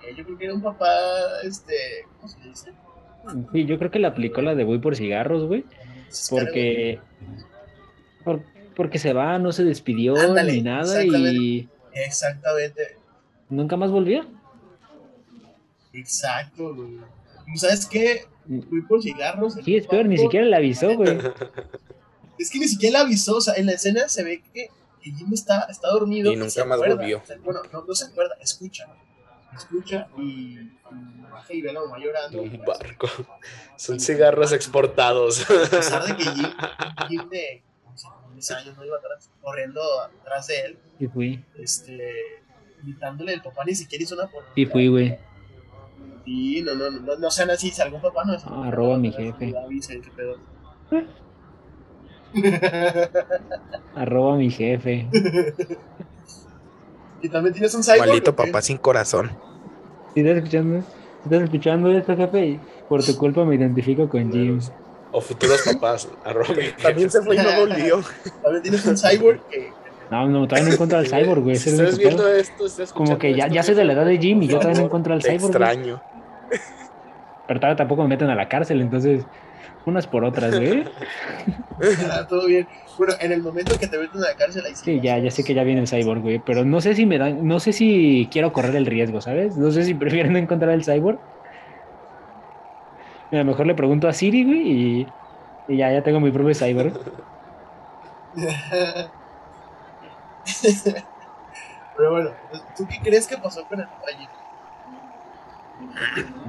[0.04, 0.88] eh, yo creo que era un papá,
[1.44, 2.74] este, ¿cómo se dice?
[3.54, 5.64] Sí, yo creo que le aplicó la de voy por cigarros, güey.
[6.30, 7.00] Porque,
[8.24, 8.44] por-
[8.76, 11.42] porque se va, no se despidió Ándale, ni nada exactamente.
[11.42, 12.82] y Exactamente,
[13.50, 14.26] nunca más volvió.
[15.94, 16.98] exacto, güey.
[17.54, 18.26] ¿Y ¿Sabes qué?
[18.70, 19.56] Fui por cigarros.
[19.64, 21.18] Sí, es peor, ni siquiera le avisó, güey.
[22.40, 24.70] Es que ni siquiera le avisó, o sea, en la escena se ve que,
[25.04, 26.32] que Jim está, está dormido.
[26.32, 27.20] Y nunca más acuerda, volvió.
[27.20, 28.88] o sea, bueno, no, no se acuerda, escucha.
[29.56, 30.22] Escucha y,
[30.60, 30.70] y
[31.30, 32.42] baja y ve a la mamá llorando.
[32.42, 33.08] Un barco.
[33.76, 35.50] Son cigarros exportados.
[35.50, 36.50] A pesar de que Jim,
[37.10, 41.08] Jim de como si con 10 años no iba atrás, corriendo atrás de él, Sí
[41.08, 42.14] fui, este,
[42.84, 45.18] gritándole, el papá ni siquiera hizo una por sí fui, güey.
[46.26, 48.44] Sí, no, no, no, no, no sean así, si algún papá no es.
[48.46, 49.54] Ah, arroba a mi jefe.
[49.66, 50.38] Avisen, qué pedo.
[53.96, 55.08] Arroba a mi jefe.
[57.22, 58.00] Y también tienes un cyborg.
[58.08, 59.32] Maldito papá sin corazón.
[60.14, 64.60] Si estás escuchando, si estás escuchando esto, jefe, por tu culpa me identifico con Jim.
[65.12, 66.08] O futuros papás.
[66.26, 68.02] arroba mi También se fue y no volvió.
[68.44, 69.72] También tienes un cyborg que.
[70.10, 71.56] No, no, todavía no encuentro al cyborg, güey.
[71.56, 74.06] Si es estás viendo esto, estás Como que ya, esto, ya soy de la edad
[74.06, 75.40] de Jim y yo todavía no encuentro al cyborg.
[75.40, 75.50] güey.
[75.50, 76.02] extraño.
[77.48, 79.24] Pero tampoco me meten a la cárcel, entonces,
[79.86, 80.84] unas por otras, güey.
[82.12, 82.68] Ah, todo bien.
[82.98, 85.44] Bueno, en el momento que te meten a la cárcel, ahí Sí, ya, ya sé
[85.44, 86.40] que ya viene el cyborg, güey.
[86.40, 89.58] Pero no sé si me dan, no sé si quiero correr el riesgo, ¿sabes?
[89.58, 91.20] No sé si prefiero no encontrar el cyborg.
[93.32, 95.08] Mira, mejor le pregunto a Siri, güey, y,
[95.70, 96.94] y ya, ya tengo mi propio cyborg.
[101.98, 102.32] Pero bueno,
[102.76, 104.28] ¿tú qué crees que pasó con el Jim?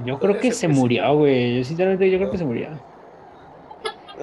[0.05, 1.57] Yo creo que se murió, güey.
[1.57, 2.69] Yo sinceramente yo creo que se murió.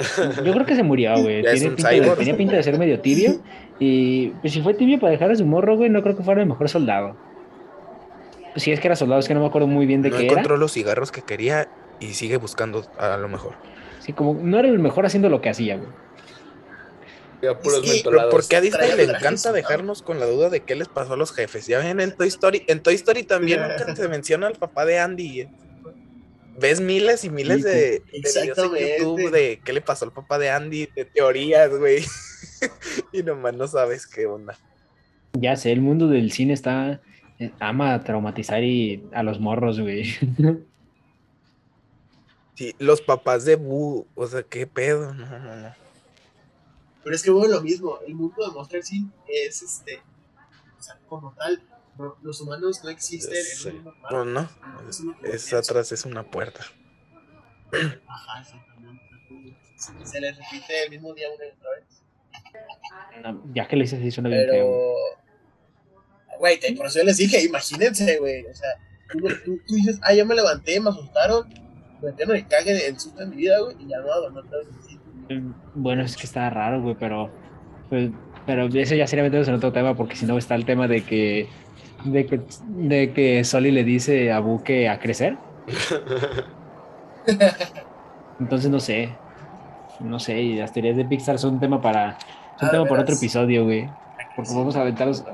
[0.45, 1.43] Yo creo que se murió, güey.
[1.43, 3.41] Tiene pinta de- tenía pinta de ser medio tibio.
[3.79, 6.41] Y pues si fue tibio para dejar a su morro, güey, no creo que fuera
[6.43, 7.17] el mejor soldado.
[8.53, 10.17] Pues si es que era soldado, es que no me acuerdo muy bien de No
[10.17, 10.61] qué encontró era.
[10.61, 11.69] los cigarros que quería
[12.01, 13.55] y sigue buscando a lo mejor.
[14.01, 15.89] Sí, como no era el mejor haciendo lo que hacía, güey.
[17.43, 18.31] Mentolados.
[18.31, 19.55] porque a Disney le encanta ¿no?
[19.55, 21.67] dejarnos con la duda de qué les pasó a los jefes.
[21.67, 24.99] Ya ven en Toy Story, en Toy Story también nunca se menciona al papá de
[24.99, 25.49] Andy.
[26.59, 28.99] Ves miles y miles de, de videos en.
[28.99, 32.05] YouTube de qué le pasó al papá de Andy, de teorías, güey.
[33.13, 34.59] y nomás no sabes qué onda.
[35.33, 37.01] Ya sé, el mundo del cine está.
[37.39, 40.05] eh, ama traumatizar y a los morros, güey.
[42.55, 45.75] Sí, los papás de Boo, o sea, qué pedo, no, no, no.
[47.03, 49.11] Pero es que bueno, lo mismo, el mundo de Monster Inc.
[49.27, 49.97] es este,
[50.79, 51.63] o sea, como tal,
[52.23, 53.69] los humanos no existen sé.
[53.71, 54.49] en un No, no.
[54.89, 56.61] Es Es atrás, es una puerta.
[58.07, 59.03] Ajá, exactamente.
[60.05, 62.03] Se les repite el mismo día una y otra vez.
[63.23, 64.95] No, ya que lo hice, sí suena bien Pero.
[66.39, 68.47] Güey, por eso yo les dije, imagínense, güey.
[68.47, 68.69] O sea,
[69.13, 71.49] tú, tú- tú dices, ah, ya me levanté, me asustaron.
[72.01, 74.99] Me metieron el cague en susto en mi vida, güey, y ya no, no así.
[75.29, 77.31] Mm, Bueno, es que está raro, güey, pero,
[77.91, 78.11] pues,
[78.47, 81.05] pero eso ya sería meternos en otro tema, porque si no está el tema de
[81.05, 81.47] que,
[82.05, 85.37] de que, de que Soli le dice a Buque a crecer.
[88.41, 89.15] Entonces no sé,
[90.01, 92.19] no sé, y las teorías de Pixar son un tema para,
[92.59, 93.89] son un tema para otro episodio, güey,
[94.35, 95.25] porque vamos a aventarnos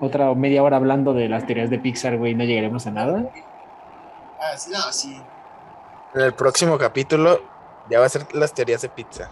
[0.00, 3.30] otra media hora hablando de las teorías de Pixar, güey, y no llegaremos a nada.
[4.40, 5.20] Ah, sí, no, sí.
[6.14, 7.40] En el próximo capítulo
[7.90, 9.30] ya va a ser las teorías de pizza.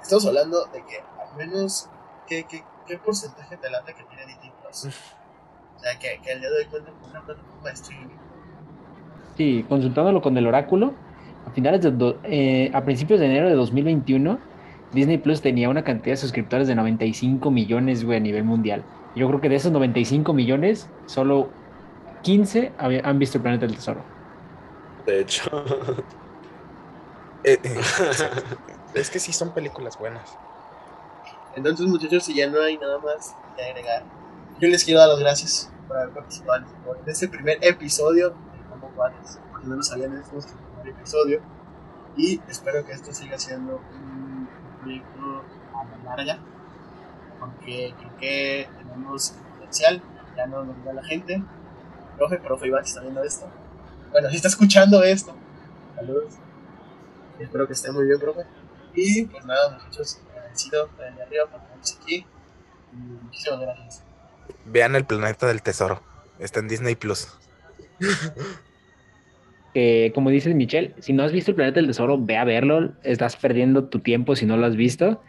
[0.00, 1.90] Estamos hablando de que al menos,
[2.26, 4.52] ¿qué, qué, qué porcentaje te late que tiene Disney
[4.84, 8.14] O sea, que, que el día de hoy cuenta con una plataforma de streaming.
[9.36, 10.92] Sí, consultándolo con el oráculo,
[11.46, 14.38] a finales de do- eh, a principios de enero de 2021,
[14.92, 18.82] Disney Plus tenía una cantidad de suscriptores de 95 millones, güey, a nivel mundial.
[19.14, 21.48] Yo creo que de esos 95 millones, solo
[22.22, 24.00] 15 había- han visto el Planeta del Tesoro.
[25.06, 25.50] De hecho.
[28.94, 30.36] Es que sí son películas buenas.
[31.54, 34.02] Entonces, muchachos, si ya no hay nada más que agregar,
[34.58, 36.64] yo les quiero dar las gracias por haber participado
[37.02, 40.88] en este primer episodio de Combo Cuates, porque no lo sabían, este es nuestro primer
[40.88, 41.40] episodio.
[42.16, 44.48] Y espero que esto siga siendo un
[44.80, 46.38] proyecto a la larga,
[47.38, 50.02] porque creo que tenemos potencial,
[50.36, 51.42] ya no lo dirá la gente.
[52.16, 53.46] Profe, profe Iván, está viendo esto.
[54.10, 55.34] Bueno, si está escuchando esto,
[55.94, 56.34] saludos.
[57.38, 58.46] Espero que esté muy bien, profe.
[58.94, 62.26] Y pues nada, muchachos, agradecido de arriba por tenernos aquí.
[62.92, 64.05] Y muchísimas gracias.
[64.64, 66.02] Vean el planeta del tesoro.
[66.38, 67.28] Está en Disney Plus.
[70.14, 72.92] Como dice Michelle, si no has visto el Planeta del Tesoro, ve a verlo.
[73.02, 75.22] Estás perdiendo tu tiempo si no lo has visto.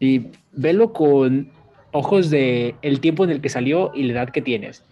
[0.00, 1.52] Y velo con
[1.92, 4.84] ojos de el tiempo en el que salió y la edad que tienes.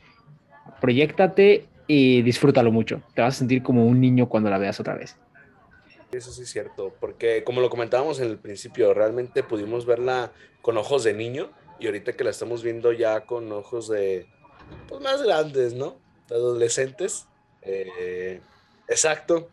[0.81, 3.03] Proyéctate y disfrútalo mucho.
[3.15, 5.17] Te vas a sentir como un niño cuando la veas otra vez.
[6.13, 10.77] Eso sí es cierto, porque como lo comentábamos en el principio, realmente pudimos verla con
[10.77, 11.51] ojos de niño
[11.83, 14.31] y ahorita que la estamos viendo ya con ojos de
[14.89, 16.03] pues, más grandes, ¿no?
[16.29, 17.31] De adolescentes.
[17.63, 18.49] Eh,
[18.89, 19.51] exacto,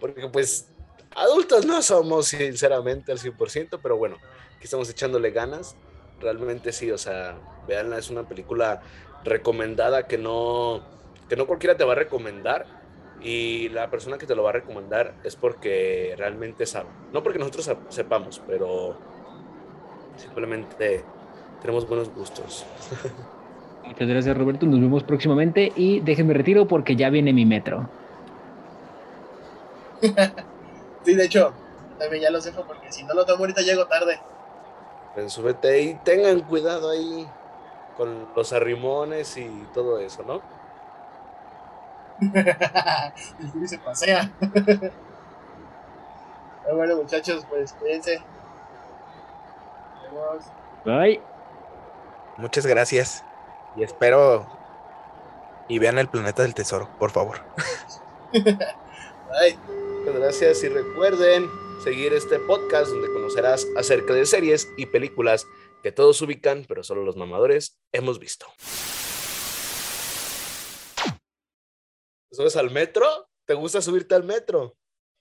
[0.00, 0.74] porque pues
[1.10, 4.22] adultos no somos sinceramente al 100%, pero bueno,
[4.56, 5.78] aquí estamos echándole ganas.
[6.18, 8.82] Realmente sí, o sea, véanla, es una película
[9.22, 10.88] recomendada que no,
[11.28, 12.72] que no cualquiera te va a recomendar
[13.18, 16.94] y la persona que te lo va a recomendar es porque realmente sabe.
[17.10, 19.04] No porque nosotros sep- sepamos, pero
[20.14, 21.12] simplemente
[21.62, 22.66] tenemos buenos gustos.
[23.86, 24.66] Muchas gracias, Roberto.
[24.66, 27.88] Nos vemos próximamente y déjenme retiro porque ya viene mi metro.
[31.04, 31.52] Sí, de hecho,
[31.98, 34.20] también ya los dejo porque si no lo tomo ahorita llego tarde.
[35.16, 37.26] Ven, súbete y tengan cuidado ahí
[37.96, 40.40] con los arrimones y todo eso, ¿no?
[42.20, 44.30] El Juli se pasea.
[46.64, 48.20] Pero bueno, muchachos, pues cuídense.
[50.04, 50.44] Nos vemos.
[50.84, 51.31] Bye.
[52.38, 53.22] Muchas gracias.
[53.76, 54.46] Y espero.
[55.68, 57.40] Y vean el planeta del tesoro, por favor.
[58.32, 59.56] Bye.
[60.00, 61.48] Muchas gracias y recuerden
[61.84, 65.46] seguir este podcast donde conocerás acerca de series y películas
[65.82, 68.46] que todos ubican, pero solo los mamadores hemos visto.
[72.30, 73.06] ¿Te subes al metro?
[73.46, 74.76] ¿Te gusta subirte al metro?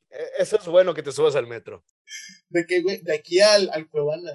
[0.10, 1.84] E- Eso es bueno que te subas al metro.
[2.50, 3.02] ¿De qué, güey?
[3.02, 4.32] De aquí al, al Cuevana.